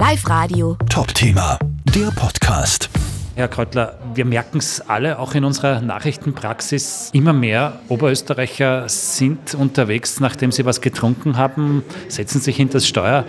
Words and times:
Live 0.00 0.26
Radio. 0.30 0.78
Top 0.88 1.12
Thema, 1.12 1.58
der 1.94 2.10
Podcast. 2.12 2.88
Herr 3.34 3.48
Kreutler, 3.48 3.98
wir 4.14 4.24
merken 4.24 4.58
es 4.58 4.80
alle, 4.80 5.18
auch 5.18 5.34
in 5.34 5.44
unserer 5.44 5.80
Nachrichtenpraxis. 5.80 7.10
Immer 7.12 7.32
mehr 7.32 7.80
Oberösterreicher 7.88 8.88
sind 8.88 9.54
unterwegs, 9.54 10.20
nachdem 10.20 10.52
sie 10.52 10.64
was 10.64 10.80
getrunken 10.80 11.36
haben, 11.36 11.82
setzen 12.08 12.40
sich 12.40 12.56
hinter 12.56 12.74
das 12.74 12.88
Steuer. 12.88 13.24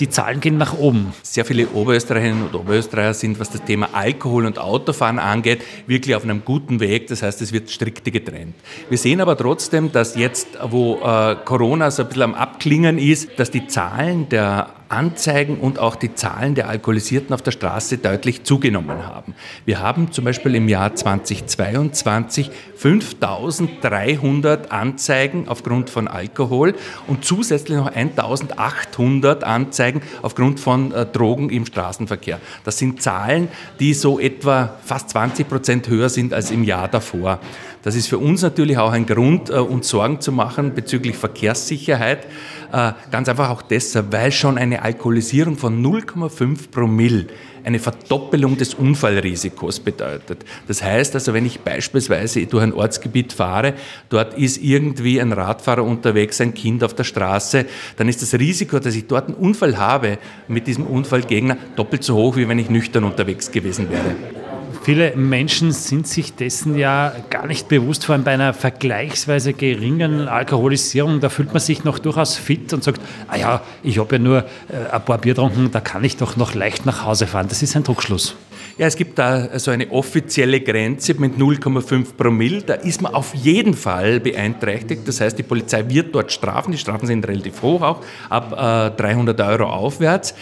Die 0.00 0.08
Zahlen 0.08 0.40
gehen 0.40 0.58
nach 0.58 0.76
oben. 0.76 1.12
Sehr 1.22 1.44
viele 1.44 1.68
Oberösterreicherinnen 1.68 2.44
und 2.44 2.54
Oberösterreicher 2.54 3.14
sind, 3.14 3.38
was 3.38 3.50
das 3.50 3.64
Thema 3.64 3.90
Alkohol 3.92 4.46
und 4.46 4.58
Autofahren 4.58 5.18
angeht, 5.18 5.62
wirklich 5.86 6.14
auf 6.14 6.24
einem 6.24 6.44
guten 6.44 6.80
Weg. 6.80 7.06
Das 7.08 7.22
heißt, 7.22 7.40
es 7.42 7.52
wird 7.52 7.70
strikte 7.70 8.10
getrennt. 8.10 8.54
Wir 8.88 8.98
sehen 8.98 9.20
aber 9.20 9.36
trotzdem, 9.36 9.92
dass 9.92 10.16
jetzt, 10.16 10.48
wo 10.62 10.96
äh, 11.02 11.36
Corona 11.44 11.90
so 11.90 12.02
ein 12.02 12.08
bisschen 12.08 12.22
am 12.22 12.34
Abklingen 12.34 12.98
ist, 12.98 13.38
dass 13.38 13.50
die 13.50 13.66
Zahlen 13.66 14.28
der 14.28 14.68
Anzeigen 14.88 15.58
und 15.58 15.78
auch 15.78 15.96
die 15.96 16.14
Zahlen 16.14 16.54
der 16.54 16.68
Alkoholisierten 16.68 17.34
auf 17.34 17.42
der 17.42 17.50
Straße 17.50 17.98
deutlich 17.98 18.44
zugenommen 18.44 19.06
haben. 19.06 19.34
Wir 19.64 19.80
haben 19.80 20.12
zum 20.12 20.23
Beispiel 20.24 20.54
im 20.54 20.68
Jahr 20.68 20.94
2022 20.94 22.50
5300 22.76 24.72
Anzeigen 24.72 25.48
aufgrund 25.48 25.90
von 25.90 26.08
Alkohol 26.08 26.74
und 27.06 27.24
zusätzlich 27.24 27.78
noch 27.78 27.86
1800 27.86 29.44
Anzeigen 29.44 30.02
aufgrund 30.22 30.60
von 30.60 30.92
äh, 30.92 31.06
Drogen 31.06 31.50
im 31.50 31.66
Straßenverkehr. 31.66 32.40
Das 32.64 32.78
sind 32.78 33.00
Zahlen, 33.02 33.48
die 33.80 33.94
so 33.94 34.18
etwa 34.18 34.76
fast 34.84 35.10
20 35.10 35.48
Prozent 35.48 35.88
höher 35.88 36.08
sind 36.08 36.34
als 36.34 36.50
im 36.50 36.64
Jahr 36.64 36.88
davor. 36.88 37.40
Das 37.84 37.94
ist 37.94 38.08
für 38.08 38.16
uns 38.16 38.40
natürlich 38.40 38.78
auch 38.78 38.92
ein 38.92 39.04
Grund, 39.04 39.50
äh, 39.50 39.58
uns 39.58 39.90
Sorgen 39.90 40.18
zu 40.18 40.32
machen 40.32 40.74
bezüglich 40.74 41.16
Verkehrssicherheit. 41.16 42.26
Äh, 42.72 42.92
ganz 43.10 43.28
einfach 43.28 43.50
auch 43.50 43.60
deshalb, 43.60 44.10
weil 44.10 44.32
schon 44.32 44.56
eine 44.56 44.82
Alkoholisierung 44.82 45.58
von 45.58 45.84
0,5 45.84 46.70
Promille 46.70 47.26
eine 47.62 47.78
Verdoppelung 47.78 48.56
des 48.56 48.74
Unfallrisikos 48.74 49.80
bedeutet. 49.80 50.44
Das 50.66 50.82
heißt 50.82 51.14
also, 51.14 51.34
wenn 51.34 51.44
ich 51.44 51.60
beispielsweise 51.60 52.46
durch 52.46 52.62
ein 52.62 52.72
Ortsgebiet 52.72 53.34
fahre, 53.34 53.74
dort 54.08 54.38
ist 54.38 54.62
irgendwie 54.62 55.20
ein 55.20 55.32
Radfahrer 55.32 55.84
unterwegs, 55.84 56.40
ein 56.40 56.54
Kind 56.54 56.84
auf 56.84 56.94
der 56.94 57.04
Straße, 57.04 57.66
dann 57.96 58.08
ist 58.08 58.22
das 58.22 58.34
Risiko, 58.34 58.78
dass 58.78 58.94
ich 58.94 59.06
dort 59.06 59.28
einen 59.28 59.36
Unfall 59.36 59.76
habe 59.76 60.18
mit 60.48 60.66
diesem 60.66 60.86
Unfallgegner 60.86 61.56
doppelt 61.76 62.02
so 62.02 62.16
hoch, 62.16 62.36
wie 62.36 62.48
wenn 62.48 62.58
ich 62.58 62.70
nüchtern 62.70 63.04
unterwegs 63.04 63.50
gewesen 63.50 63.90
wäre. 63.90 64.43
Viele 64.84 65.16
Menschen 65.16 65.72
sind 65.72 66.06
sich 66.06 66.34
dessen 66.34 66.76
ja 66.76 67.14
gar 67.30 67.46
nicht 67.46 67.68
bewusst, 67.68 68.04
vor 68.04 68.12
allem 68.12 68.24
bei 68.24 68.32
einer 68.32 68.52
vergleichsweise 68.52 69.54
geringen 69.54 70.28
Alkoholisierung. 70.28 71.20
Da 71.20 71.30
fühlt 71.30 71.54
man 71.54 71.60
sich 71.60 71.84
noch 71.84 71.98
durchaus 71.98 72.36
fit 72.36 72.70
und 72.74 72.84
sagt, 72.84 73.00
ah 73.28 73.36
ja, 73.36 73.62
ich 73.82 73.98
habe 73.98 74.16
ja 74.16 74.18
nur 74.18 74.38
äh, 74.40 74.92
ein 74.92 75.02
paar 75.02 75.16
Bier 75.16 75.32
getrunken, 75.32 75.70
da 75.72 75.80
kann 75.80 76.04
ich 76.04 76.18
doch 76.18 76.36
noch 76.36 76.52
leicht 76.52 76.84
nach 76.84 77.02
Hause 77.02 77.26
fahren. 77.26 77.46
Das 77.48 77.62
ist 77.62 77.74
ein 77.76 77.82
Druckschluss. 77.82 78.36
Ja, 78.76 78.86
es 78.86 78.96
gibt 78.96 79.18
da 79.18 79.58
so 79.58 79.70
eine 79.70 79.90
offizielle 79.90 80.60
Grenze 80.60 81.14
mit 81.14 81.38
0,5 81.38 82.12
Promille. 82.14 82.60
Da 82.60 82.74
ist 82.74 83.00
man 83.00 83.14
auf 83.14 83.34
jeden 83.34 83.72
Fall 83.72 84.20
beeinträchtigt. 84.20 85.08
Das 85.08 85.18
heißt, 85.18 85.38
die 85.38 85.44
Polizei 85.44 85.88
wird 85.88 86.14
dort 86.14 86.30
strafen. 86.30 86.72
Die 86.72 86.78
Strafen 86.78 87.06
sind 87.06 87.26
relativ 87.26 87.62
hoch 87.62 87.80
auch, 87.80 88.00
ab 88.28 88.52
äh, 88.52 89.00
300 89.00 89.40
Euro 89.40 89.64
aufwärts. 89.64 90.34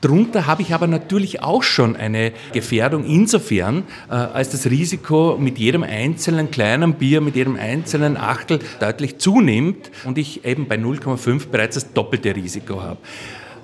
Drunter 0.00 0.46
habe 0.46 0.62
ich 0.62 0.72
aber 0.72 0.86
natürlich 0.86 1.42
auch 1.42 1.62
schon 1.62 1.94
eine 1.94 2.32
Gefährdung 2.52 3.04
insofern, 3.04 3.84
äh, 4.08 4.14
als 4.14 4.50
das 4.50 4.66
Risiko 4.66 5.36
mit 5.38 5.58
jedem 5.58 5.82
einzelnen 5.82 6.50
kleinen 6.50 6.94
Bier, 6.94 7.20
mit 7.20 7.36
jedem 7.36 7.56
einzelnen 7.56 8.16
Achtel 8.16 8.60
deutlich 8.80 9.18
zunimmt 9.18 9.90
und 10.04 10.16
ich 10.16 10.44
eben 10.44 10.68
bei 10.68 10.76
0,5 10.76 11.48
bereits 11.48 11.74
das 11.74 11.92
doppelte 11.92 12.34
Risiko 12.34 12.82
habe. 12.82 12.98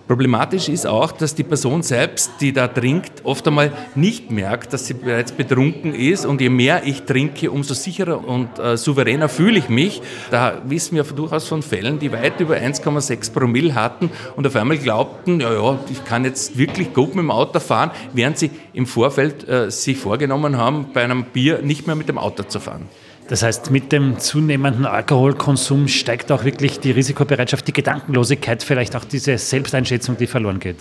Problematisch 0.07 0.69
ist 0.69 0.87
auch, 0.87 1.11
dass 1.11 1.35
die 1.35 1.43
Person 1.43 1.83
selbst, 1.83 2.31
die 2.41 2.53
da 2.53 2.69
trinkt, 2.69 3.25
oft 3.25 3.47
einmal 3.49 3.73
nicht 3.97 4.31
merkt, 4.31 4.73
dass 4.73 4.87
sie 4.87 4.95
bereits 4.95 5.33
betrunken 5.33 5.95
ist. 5.95 6.25
Und 6.25 6.41
je 6.41 6.49
mehr 6.49 6.83
ich 6.85 7.03
trinke, 7.03 7.51
umso 7.51 7.75
sicherer 7.75 8.27
und 8.27 8.57
äh, 8.61 8.77
souveräner 8.77 9.29
fühle 9.29 9.59
ich 9.59 9.69
mich. 9.69 10.03
Da 10.31 10.63
wissen 10.65 10.95
wir 10.95 11.03
durchaus 11.03 11.49
von 11.49 11.61
Fällen, 11.61 11.99
die 11.99 12.13
weit 12.13 12.39
über 12.39 12.55
1,6 12.55 13.33
Promille 13.33 13.75
hatten 13.75 14.11
und 14.37 14.47
auf 14.47 14.55
einmal 14.55 14.79
glaubten, 14.79 15.41
ja, 15.41 15.53
ja, 15.53 15.79
ich 15.91 16.05
kann 16.05 16.25
jetzt 16.25 16.57
wirklich 16.57 16.95
gut 16.95 17.17
mit 17.17 17.25
dem 17.25 17.33
Auto 17.33 17.59
fahren, 17.59 17.91
während 18.13 18.39
sie 18.39 18.51
im 18.75 18.87
Vorfeld 18.87 19.49
äh, 19.49 19.73
sich 19.73 19.99
vorgenommen 19.99 20.57
haben, 20.57 20.87
bei 20.93 21.03
einem 21.03 21.25
Bier 21.25 21.63
nicht 21.63 21.89
mehr 21.89 21.97
mit 21.97 22.09
dem 22.09 22.19
Auto 22.19 22.45
zu 22.45 22.61
fahren. 22.61 22.89
Das 23.29 23.43
heißt, 23.43 23.73
mit 23.73 23.91
dem 23.91 24.21
zunehmenden 24.21 24.87
Alkoholkonsum 24.87 25.89
steigt 25.89 26.31
auch 26.31 26.45
wirklich 26.45 26.79
die 26.79 26.93
Risikobereitschaft, 26.93 27.67
die 27.67 27.73
Gedankenlosigkeit, 27.73 28.63
vielleicht 28.63 28.95
auch 28.95 29.05
diese 29.05 29.37
Selbsteinschätzung, 29.37 30.17
die 30.17 30.29
verloren 30.29 30.61
geht. 30.61 30.77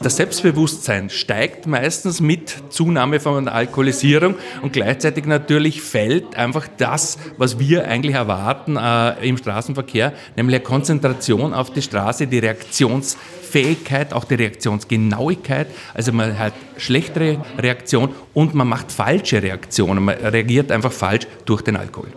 Das 0.00 0.16
Selbstbewusstsein 0.16 1.08
steigt 1.08 1.66
meistens 1.66 2.20
mit 2.20 2.54
Zunahme 2.70 3.20
von 3.20 3.48
Alkoholisierung 3.48 4.34
und 4.62 4.72
gleichzeitig 4.72 5.24
natürlich 5.26 5.80
fällt 5.82 6.36
einfach 6.36 6.66
das, 6.76 7.18
was 7.38 7.58
wir 7.58 7.86
eigentlich 7.86 8.14
erwarten 8.14 8.76
äh, 8.76 9.26
im 9.26 9.36
Straßenverkehr, 9.36 10.12
nämlich 10.36 10.56
eine 10.56 10.64
Konzentration 10.64 11.54
auf 11.54 11.72
die 11.72 11.82
Straße, 11.82 12.26
die 12.26 12.38
Reaktionsfähigkeit, 12.38 14.12
auch 14.12 14.24
die 14.24 14.34
Reaktionsgenauigkeit. 14.34 15.68
Also 15.94 16.12
man 16.12 16.38
hat 16.38 16.54
schlechtere 16.76 17.38
Reaktion 17.56 18.10
und 18.34 18.54
man 18.54 18.68
macht 18.68 18.90
falsche 18.90 19.42
Reaktionen. 19.42 20.04
Man 20.04 20.16
reagiert 20.16 20.72
einfach 20.72 20.92
falsch 20.92 21.26
durch 21.44 21.62
den 21.62 21.76
Alkohol. 21.76 22.08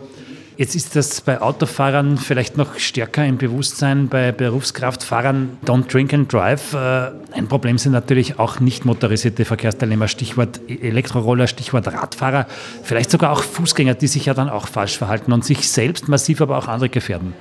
Jetzt 0.57 0.75
ist 0.75 0.95
das 0.95 1.21
bei 1.21 1.39
Autofahrern 1.39 2.17
vielleicht 2.17 2.57
noch 2.57 2.79
stärker 2.79 3.23
im 3.23 3.37
Bewusstsein, 3.37 4.07
bei 4.07 4.31
Berufskraftfahrern 4.31 5.59
Don't 5.63 5.87
Drink 5.87 6.15
and 6.15 6.33
Drive. 6.33 6.73
Äh, 6.73 7.11
ein 7.33 7.47
Problem 7.47 7.77
sind 7.77 7.91
natürlich 7.91 8.39
auch 8.39 8.59
nicht 8.59 8.83
motorisierte 8.83 9.45
Verkehrsteilnehmer, 9.45 10.07
Stichwort 10.07 10.59
Elektroroller, 10.67 11.45
Stichwort 11.45 11.87
Radfahrer, 11.87 12.47
vielleicht 12.81 13.11
sogar 13.11 13.33
auch 13.33 13.43
Fußgänger, 13.43 13.93
die 13.93 14.07
sich 14.07 14.25
ja 14.25 14.33
dann 14.33 14.49
auch 14.49 14.67
falsch 14.67 14.97
verhalten 14.97 15.31
und 15.31 15.45
sich 15.45 15.69
selbst 15.69 16.07
massiv, 16.07 16.41
aber 16.41 16.57
auch 16.57 16.67
andere 16.67 16.89
gefährden. 16.89 17.35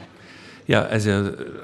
Ja, 0.69 0.83
also 0.83 1.11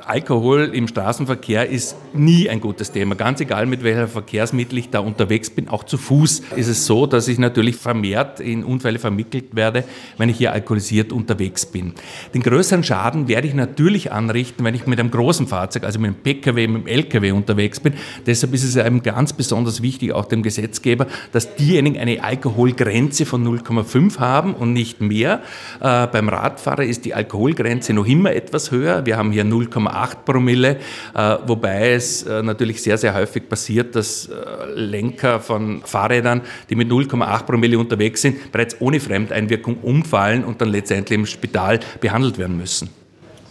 Alkohol 0.07 0.71
im 0.73 0.87
Straßenverkehr 0.87 1.69
ist 1.69 1.97
nie 2.15 2.49
ein 2.49 2.61
gutes 2.61 2.93
Thema. 2.93 3.17
Ganz 3.17 3.41
egal, 3.41 3.67
mit 3.67 3.83
welcher 3.83 4.07
Verkehrsmittel 4.07 4.79
ich 4.79 4.91
da 4.91 5.01
unterwegs 5.01 5.51
bin, 5.51 5.69
auch 5.69 5.83
zu 5.83 5.99
Fuß 5.99 6.43
ist 6.55 6.69
es 6.69 6.87
so, 6.87 7.07
dass 7.07 7.27
ich 7.27 7.39
natürlich 7.41 7.75
vermehrt 7.75 8.39
in 8.39 8.63
Unfälle 8.63 9.01
vermittelt 9.01 9.57
werde, 9.57 9.83
wenn 10.19 10.29
ich 10.29 10.37
hier 10.37 10.53
alkoholisiert 10.53 11.11
unterwegs 11.11 11.67
bin. 11.67 11.95
Den 12.33 12.45
größeren 12.45 12.85
Schaden 12.85 13.27
werde 13.27 13.49
ich 13.49 13.55
natürlich 13.55 14.13
anrichten, 14.13 14.65
wenn 14.65 14.77
ich 14.77 14.87
mit 14.87 15.01
einem 15.01 15.11
großen 15.11 15.49
Fahrzeug, 15.49 15.83
also 15.83 15.99
mit 15.99 16.09
einem 16.09 16.23
Pkw, 16.23 16.69
mit 16.69 16.83
einem 16.83 16.87
Lkw 16.87 17.33
unterwegs 17.33 17.81
bin. 17.81 17.95
Deshalb 18.25 18.55
ist 18.55 18.63
es 18.63 18.77
eben 18.77 19.03
ganz 19.03 19.33
besonders 19.33 19.83
wichtig, 19.83 20.13
auch 20.13 20.27
dem 20.27 20.45
Gesetzgeber, 20.45 21.09
dass 21.33 21.57
diejenigen 21.57 21.99
eine 21.99 22.23
Alkoholgrenze 22.23 23.27
von 23.27 23.45
0,5 23.45 24.21
haben 24.21 24.55
und 24.55 24.73
nicht 24.73 25.01
mehr. 25.01 25.43
Äh, 25.81 26.07
beim 26.07 26.29
Radfahrer 26.29 26.85
ist 26.85 27.05
die 27.05 27.15
Alkoholgrenze 27.15 27.95
noch 27.95 28.07
immer 28.07 28.33
etwas 28.33 28.71
höher 28.71 28.92
höher. 28.93 29.07
Wir 29.07 29.17
haben 29.17 29.33
hier 29.33 29.45
0,8 29.45 30.17
Promille, 30.25 30.77
äh, 31.15 31.37
wobei 31.47 31.93
es 31.93 32.23
äh, 32.23 32.43
natürlich 32.43 32.83
sehr, 32.83 32.99
sehr 32.99 33.15
häufig 33.15 33.49
passiert, 33.49 33.95
dass 33.97 34.27
äh, 34.27 34.33
Lenker 34.75 35.41
von 35.41 35.83
Fahrrädern, 35.85 36.43
die 36.71 36.75
mit 36.75 36.91
0,8 36.91 37.45
Promille 37.45 37.79
unterwegs 37.79 38.23
sind, 38.23 38.53
bereits 38.53 38.77
ohne 38.81 39.01
Fremdeinwirkung 39.01 39.79
umfallen 39.83 40.45
und 40.45 40.61
dann 40.61 40.69
letztendlich 40.69 41.19
im 41.19 41.27
Spital 41.27 41.81
behandelt 42.01 42.39
werden 42.39 42.57
müssen. 42.57 42.91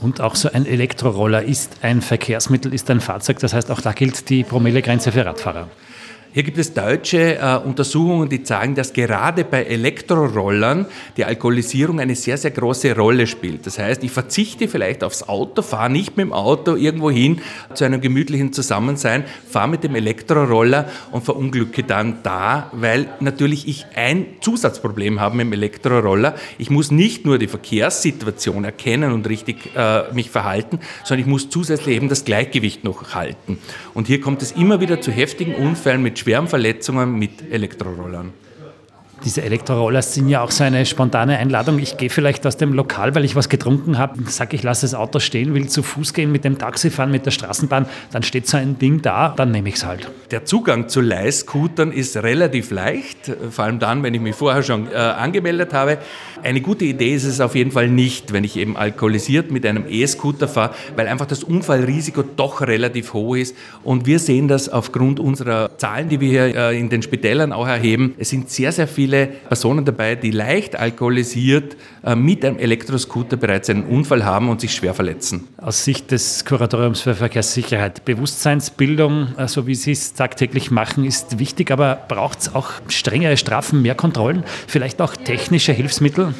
Und 0.01 0.19
auch 0.19 0.35
so 0.35 0.51
ein 0.51 0.65
Elektroroller 0.65 1.43
ist 1.43 1.77
ein 1.83 2.01
Verkehrsmittel, 2.01 2.73
ist 2.73 2.89
ein 2.89 3.01
Fahrzeug. 3.01 3.37
Das 3.39 3.53
heißt, 3.53 3.69
auch 3.69 3.81
da 3.81 3.91
gilt 3.91 4.29
die 4.29 4.43
Promillegrenze 4.43 5.11
für 5.11 5.25
Radfahrer. 5.25 5.67
Hier 6.33 6.43
gibt 6.43 6.57
es 6.57 6.73
deutsche 6.73 7.39
äh, 7.39 7.57
Untersuchungen, 7.57 8.29
die 8.29 8.41
zeigen, 8.41 8.73
dass 8.73 8.93
gerade 8.93 9.43
bei 9.43 9.63
Elektrorollern 9.63 10.85
die 11.17 11.25
Alkoholisierung 11.25 11.99
eine 11.99 12.15
sehr, 12.15 12.37
sehr 12.37 12.51
große 12.51 12.95
Rolle 12.95 13.27
spielt. 13.27 13.67
Das 13.67 13.77
heißt, 13.77 14.01
ich 14.05 14.11
verzichte 14.11 14.69
vielleicht 14.69 15.03
aufs 15.03 15.23
Auto, 15.23 15.61
fahre 15.61 15.89
nicht 15.89 16.15
mit 16.15 16.27
dem 16.27 16.31
Auto 16.31 16.77
irgendwo 16.77 17.11
hin 17.11 17.41
zu 17.73 17.83
einem 17.83 17.99
gemütlichen 17.99 18.53
Zusammensein, 18.53 19.25
fahre 19.49 19.67
mit 19.67 19.83
dem 19.83 19.93
Elektroroller 19.93 20.89
und 21.11 21.25
verunglücke 21.25 21.83
dann 21.83 22.19
da, 22.23 22.71
weil 22.71 23.09
natürlich 23.19 23.67
ich 23.67 23.87
ein 23.95 24.25
Zusatzproblem 24.39 25.19
habe 25.19 25.35
mit 25.35 25.47
dem 25.47 25.53
Elektroroller. 25.53 26.35
Ich 26.57 26.69
muss 26.69 26.91
nicht 26.91 27.25
nur 27.25 27.39
die 27.39 27.47
Verkehrssituation 27.47 28.63
erkennen 28.63 29.11
und 29.11 29.27
richtig 29.27 29.75
äh, 29.75 30.03
mich 30.13 30.29
verhalten, 30.29 30.79
sondern 31.03 31.25
ich 31.25 31.29
muss 31.29 31.49
zusätzlich 31.49 31.97
eben 31.97 32.07
das 32.07 32.23
Gleichgewicht 32.23 32.85
noch 32.85 33.15
halten. 33.15 33.57
Und 33.93 34.07
hier 34.07 34.21
kommt 34.21 34.41
es 34.41 34.53
immer 34.53 34.79
wieder 34.79 35.01
zu 35.01 35.11
heftigen 35.11 35.55
Unfällen 35.55 36.01
mit 36.01 36.20
schweren 36.21 36.47
Verletzungen 36.47 37.17
mit 37.17 37.51
Elektrorollern. 37.51 38.31
Diese 39.23 39.43
Elektrorollers 39.43 40.15
sind 40.15 40.29
ja 40.29 40.41
auch 40.41 40.49
so 40.49 40.63
eine 40.63 40.83
spontane 40.83 41.37
Einladung. 41.37 41.77
Ich 41.77 41.97
gehe 41.97 42.09
vielleicht 42.09 42.47
aus 42.47 42.57
dem 42.57 42.73
Lokal, 42.73 43.13
weil 43.13 43.23
ich 43.23 43.35
was 43.35 43.49
getrunken 43.49 43.99
habe, 43.99 44.19
sage 44.25 44.55
ich, 44.55 44.63
lasse 44.63 44.81
das 44.81 44.95
Auto 44.95 45.19
stehen, 45.19 45.53
will 45.53 45.67
zu 45.67 45.83
Fuß 45.83 46.13
gehen, 46.13 46.31
mit 46.31 46.43
dem 46.43 46.57
Taxi 46.57 46.89
fahren, 46.89 47.11
mit 47.11 47.27
der 47.27 47.31
Straßenbahn, 47.31 47.85
dann 48.11 48.23
steht 48.23 48.47
so 48.47 48.57
ein 48.57 48.79
Ding 48.79 49.03
da, 49.03 49.33
dann 49.37 49.51
nehme 49.51 49.69
ich 49.69 49.75
es 49.75 49.85
halt. 49.85 50.09
Der 50.31 50.45
Zugang 50.45 50.87
zu 50.87 51.01
Leihscootern 51.01 51.91
ist 51.91 52.17
relativ 52.17 52.71
leicht, 52.71 53.31
vor 53.51 53.65
allem 53.65 53.77
dann, 53.77 54.01
wenn 54.01 54.15
ich 54.15 54.21
mich 54.21 54.35
vorher 54.35 54.63
schon 54.63 54.91
äh, 54.91 54.95
angemeldet 54.95 55.73
habe. 55.73 55.99
Eine 56.41 56.61
gute 56.61 56.85
Idee 56.85 57.13
ist 57.13 57.25
es 57.25 57.41
auf 57.41 57.53
jeden 57.53 57.71
Fall 57.71 57.89
nicht, 57.89 58.33
wenn 58.33 58.43
ich 58.43 58.57
eben 58.57 58.75
alkoholisiert 58.75 59.51
mit 59.51 59.67
einem 59.67 59.85
E-Scooter 59.87 60.47
fahre, 60.47 60.73
weil 60.95 61.07
einfach 61.07 61.27
das 61.27 61.43
Unfallrisiko 61.43 62.23
doch 62.23 62.61
relativ 62.61 63.13
hoch 63.13 63.35
ist. 63.35 63.55
Und 63.83 64.07
wir 64.07 64.17
sehen 64.17 64.47
das 64.47 64.67
aufgrund 64.67 65.19
unserer 65.19 65.77
Zahlen, 65.77 66.09
die 66.09 66.19
wir 66.19 66.29
hier 66.29 66.55
äh, 66.55 66.79
in 66.79 66.89
den 66.89 67.03
Spitälern 67.03 67.53
auch 67.53 67.67
erheben. 67.67 68.15
Es 68.17 68.29
sind 68.29 68.49
sehr, 68.49 68.71
sehr 68.71 68.87
viele 68.87 69.10
Personen 69.47 69.85
dabei, 69.85 70.15
die 70.15 70.31
leicht 70.31 70.75
alkoholisiert 70.75 71.77
äh, 72.03 72.15
mit 72.15 72.43
einem 72.43 72.57
Elektroscooter 72.57 73.37
bereits 73.37 73.69
einen 73.69 73.83
Unfall 73.83 74.25
haben 74.25 74.49
und 74.49 74.61
sich 74.61 74.73
schwer 74.73 74.93
verletzen. 74.93 75.47
Aus 75.57 75.83
Sicht 75.85 76.11
des 76.11 76.45
Kuratoriums 76.45 77.01
für 77.01 77.15
Verkehrssicherheit, 77.15 78.05
Bewusstseinsbildung, 78.05 79.27
so 79.29 79.37
also 79.37 79.67
wie 79.67 79.75
Sie 79.75 79.91
es 79.91 80.13
tagtäglich 80.13 80.71
machen, 80.71 81.05
ist 81.05 81.39
wichtig, 81.39 81.71
aber 81.71 81.99
braucht 82.07 82.39
es 82.39 82.55
auch 82.55 82.71
strengere 82.87 83.37
Strafen, 83.37 83.81
mehr 83.81 83.95
Kontrollen, 83.95 84.43
vielleicht 84.67 85.01
auch 85.01 85.15
technische 85.15 85.73
Hilfsmittel? 85.73 86.33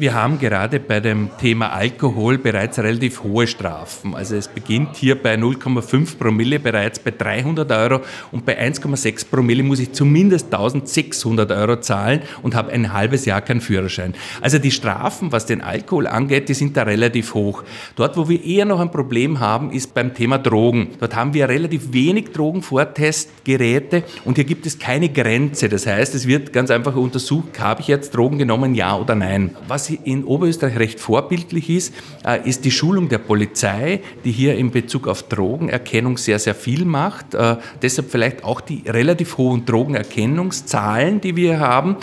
Wir 0.00 0.14
haben 0.14 0.38
gerade 0.38 0.80
bei 0.80 0.98
dem 1.00 1.28
Thema 1.38 1.74
Alkohol 1.74 2.38
bereits 2.38 2.78
relativ 2.78 3.22
hohe 3.22 3.46
Strafen. 3.46 4.14
Also 4.14 4.34
es 4.34 4.48
beginnt 4.48 4.96
hier 4.96 5.22
bei 5.22 5.34
0,5 5.34 6.16
Promille 6.16 6.58
bereits 6.58 6.98
bei 6.98 7.10
300 7.10 7.70
Euro 7.70 8.00
und 8.32 8.46
bei 8.46 8.58
1,6 8.58 9.28
Promille 9.28 9.62
muss 9.62 9.78
ich 9.78 9.92
zumindest 9.92 10.46
1600 10.46 11.52
Euro 11.52 11.80
zahlen 11.80 12.22
und 12.42 12.54
habe 12.54 12.72
ein 12.72 12.94
halbes 12.94 13.26
Jahr 13.26 13.42
keinen 13.42 13.60
Führerschein. 13.60 14.14
Also 14.40 14.58
die 14.58 14.70
Strafen, 14.70 15.32
was 15.32 15.44
den 15.44 15.60
Alkohol 15.60 16.06
angeht, 16.06 16.48
die 16.48 16.54
sind 16.54 16.78
da 16.78 16.84
relativ 16.84 17.34
hoch. 17.34 17.62
Dort, 17.94 18.16
wo 18.16 18.26
wir 18.26 18.42
eher 18.42 18.64
noch 18.64 18.80
ein 18.80 18.90
Problem 18.90 19.38
haben, 19.38 19.70
ist 19.70 19.92
beim 19.92 20.14
Thema 20.14 20.38
Drogen. 20.38 20.92
Dort 20.98 21.14
haben 21.14 21.34
wir 21.34 21.46
relativ 21.46 21.92
wenig 21.92 22.32
Drogenvortestgeräte 22.32 24.04
und 24.24 24.36
hier 24.36 24.44
gibt 24.44 24.64
es 24.64 24.78
keine 24.78 25.10
Grenze. 25.10 25.68
Das 25.68 25.86
heißt, 25.86 26.14
es 26.14 26.26
wird 26.26 26.54
ganz 26.54 26.70
einfach 26.70 26.96
untersucht, 26.96 27.60
habe 27.60 27.82
ich 27.82 27.88
jetzt 27.88 28.14
Drogen 28.14 28.38
genommen, 28.38 28.74
ja 28.74 28.96
oder 28.96 29.14
nein. 29.14 29.54
Was 29.68 29.89
in 29.96 30.24
Oberösterreich 30.24 30.78
recht 30.78 31.00
vorbildlich 31.00 31.70
ist, 31.70 31.94
äh, 32.24 32.48
ist 32.48 32.64
die 32.64 32.70
Schulung 32.70 33.08
der 33.08 33.18
Polizei, 33.18 34.00
die 34.24 34.32
hier 34.32 34.56
in 34.56 34.70
Bezug 34.70 35.08
auf 35.08 35.24
Drogenerkennung 35.24 36.18
sehr, 36.18 36.38
sehr 36.38 36.54
viel 36.54 36.84
macht. 36.84 37.34
Äh, 37.34 37.56
deshalb 37.82 38.10
vielleicht 38.10 38.44
auch 38.44 38.60
die 38.60 38.82
relativ 38.86 39.38
hohen 39.38 39.64
Drogenerkennungszahlen, 39.64 41.20
die 41.20 41.36
wir 41.36 41.58
haben. 41.58 41.96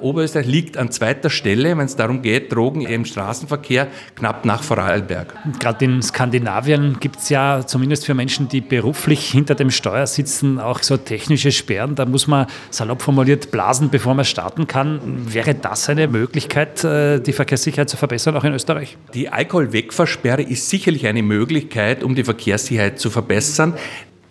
Oberösterreich 0.00 0.46
liegt 0.46 0.76
an 0.76 0.90
zweiter 0.90 1.30
Stelle, 1.30 1.76
wenn 1.78 1.86
es 1.86 1.96
darum 1.96 2.20
geht, 2.20 2.52
Drogen 2.52 2.82
im 2.82 3.06
Straßenverkehr, 3.06 3.88
knapp 4.14 4.44
nach 4.44 4.62
Vorarlberg. 4.62 5.34
Gerade 5.58 5.84
in 5.86 6.02
Skandinavien 6.02 6.98
gibt 7.00 7.16
es 7.20 7.30
ja 7.30 7.66
zumindest 7.66 8.04
für 8.04 8.12
Menschen, 8.12 8.48
die 8.48 8.60
beruflich 8.60 9.30
hinter 9.30 9.54
dem 9.54 9.70
Steuer 9.70 10.06
sitzen, 10.06 10.58
auch 10.58 10.82
so 10.82 10.98
technische 10.98 11.52
Sperren. 11.52 11.94
Da 11.94 12.04
muss 12.04 12.26
man 12.26 12.46
salopp 12.70 13.00
formuliert 13.00 13.50
blasen, 13.50 13.88
bevor 13.88 14.14
man 14.14 14.26
starten 14.26 14.66
kann. 14.66 15.00
Wäre 15.32 15.54
das 15.54 15.88
eine 15.88 16.06
Möglichkeit, 16.06 16.84
äh, 16.84 17.20
die 17.26 17.32
Verkehrssicherheit 17.32 17.88
zu 17.88 17.96
verbessern, 17.96 18.36
auch 18.36 18.44
in 18.44 18.54
Österreich? 18.54 18.96
Die 19.14 19.28
Alkoholwegversperre 19.28 20.42
ist 20.42 20.70
sicherlich 20.70 21.06
eine 21.06 21.22
Möglichkeit, 21.22 22.02
um 22.02 22.14
die 22.14 22.24
Verkehrssicherheit 22.24 22.98
zu 22.98 23.10
verbessern. 23.10 23.74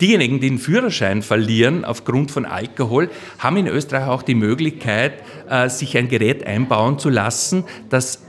Diejenigen, 0.00 0.40
die 0.40 0.48
den 0.48 0.58
Führerschein 0.58 1.22
verlieren 1.22 1.84
aufgrund 1.84 2.30
von 2.30 2.46
Alkohol, 2.46 3.10
haben 3.38 3.56
in 3.56 3.68
Österreich 3.68 4.08
auch 4.08 4.22
die 4.22 4.34
Möglichkeit, 4.34 5.22
äh, 5.48 5.68
sich 5.68 5.96
ein 5.96 6.08
Gerät 6.08 6.46
einbauen 6.46 6.98
zu 6.98 7.10
lassen, 7.10 7.64
das 7.90 8.22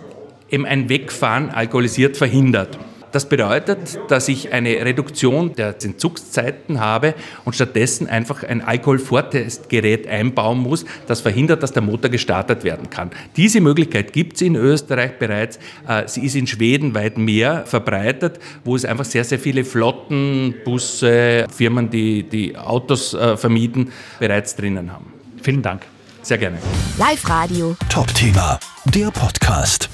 eben 0.49 0.65
ein 0.65 0.89
Wegfahren 0.89 1.49
alkoholisiert 1.49 2.17
verhindert. 2.17 2.77
Das 3.15 3.29
bedeutet, 3.29 3.97
dass 4.09 4.27
ich 4.27 4.51
eine 4.51 4.71
Reduktion 4.71 5.55
der 5.55 5.73
Entzugszeiten 5.81 6.81
habe 6.81 7.13
und 7.45 7.55
stattdessen 7.55 8.09
einfach 8.09 8.43
ein 8.43 8.61
Alkoholvortestgerät 8.61 10.05
einbauen 10.05 10.59
muss, 10.59 10.83
das 11.07 11.21
verhindert, 11.21 11.63
dass 11.63 11.71
der 11.71 11.81
Motor 11.81 12.09
gestartet 12.09 12.65
werden 12.65 12.89
kann. 12.89 13.11
Diese 13.37 13.61
Möglichkeit 13.61 14.11
gibt 14.11 14.33
es 14.33 14.41
in 14.41 14.57
Österreich 14.57 15.17
bereits. 15.17 15.59
Äh, 15.87 16.09
sie 16.09 16.25
ist 16.25 16.35
in 16.35 16.45
Schweden 16.45 16.93
weit 16.93 17.17
mehr 17.17 17.65
verbreitet, 17.65 18.37
wo 18.65 18.75
es 18.75 18.83
einfach 18.83 19.05
sehr, 19.05 19.23
sehr 19.23 19.39
viele 19.39 19.63
Flotten, 19.63 20.53
Busse, 20.65 21.47
Firmen, 21.55 21.89
die, 21.89 22.23
die 22.23 22.57
Autos 22.57 23.13
äh, 23.13 23.37
vermieten, 23.37 23.93
bereits 24.19 24.57
drinnen 24.57 24.91
haben. 24.91 25.13
Vielen 25.41 25.61
Dank. 25.61 25.83
Sehr 26.21 26.37
gerne. 26.37 26.57
Live 26.97 27.29
Radio. 27.29 27.77
Top 27.87 28.13
Thema, 28.13 28.59
der 28.93 29.09
Podcast. 29.09 29.87